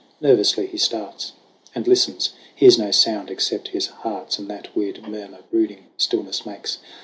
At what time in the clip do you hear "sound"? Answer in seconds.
2.89-3.29